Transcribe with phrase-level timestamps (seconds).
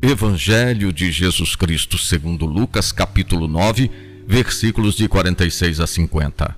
[0.00, 3.90] Evangelho de Jesus Cristo segundo Lucas, capítulo 9,
[4.28, 6.56] versículos de 46 a 50.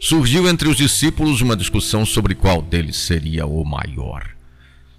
[0.00, 4.30] Surgiu entre os discípulos uma discussão sobre qual deles seria o maior.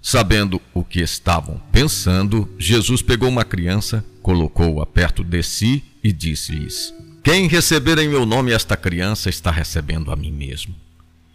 [0.00, 6.94] Sabendo o que estavam pensando, Jesus pegou uma criança, colocou-a perto de si e disse-lhes:
[7.24, 10.72] Quem receber em meu nome esta criança está recebendo a mim mesmo.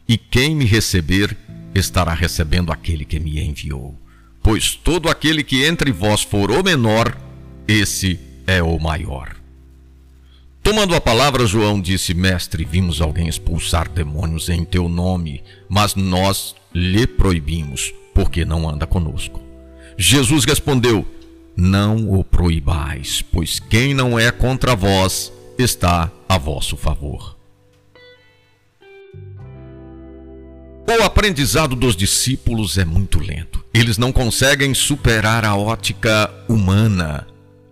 [0.07, 1.36] E quem me receber
[1.75, 4.00] estará recebendo aquele que me enviou.
[4.41, 7.15] Pois todo aquele que entre vós for o menor,
[7.68, 9.36] esse é o maior.
[10.63, 16.55] Tomando a palavra, João disse: Mestre, vimos alguém expulsar demônios em teu nome, mas nós
[16.73, 19.41] lhe proibimos, porque não anda conosco.
[19.97, 21.05] Jesus respondeu:
[21.55, 27.40] Não o proibais, pois quem não é contra vós está a vosso favor.
[31.00, 33.63] O aprendizado dos discípulos é muito lento.
[33.73, 37.25] Eles não conseguem superar a ótica humana.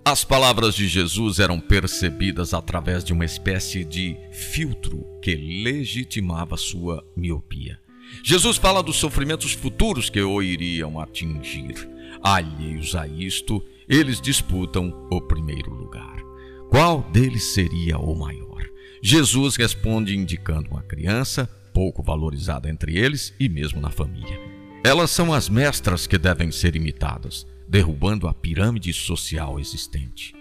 [0.06, 7.06] As palavras de Jesus eram percebidas através de uma espécie de filtro que legitimava sua
[7.16, 7.78] miopia.
[8.24, 11.76] Jesus fala dos sofrimentos futuros que o iriam atingir.
[12.24, 16.24] Alheios a isto, eles disputam o primeiro lugar.
[16.70, 18.64] Qual deles seria o maior?
[19.04, 21.50] Jesus responde indicando uma criança,
[21.80, 24.38] pouco valorizada entre eles e mesmo na família.
[24.84, 30.36] Elas são as mestras que devem ser imitadas, derrubando a pirâmide social existente.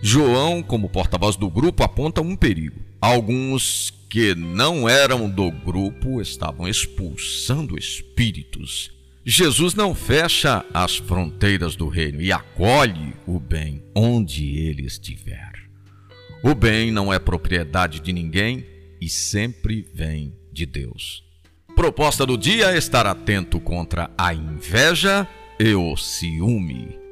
[0.00, 2.80] João, como porta-voz do grupo, aponta um perigo.
[3.00, 8.92] Alguns que não eram do grupo estavam expulsando espíritos.
[9.24, 15.50] Jesus não fecha as fronteiras do reino e acolhe o bem onde ele estiver.
[16.44, 18.64] O bem não é propriedade de ninguém
[19.00, 21.22] e sempre vem de Deus.
[21.76, 25.28] Proposta do dia estar atento contra a inveja
[25.60, 27.05] e o ciúme.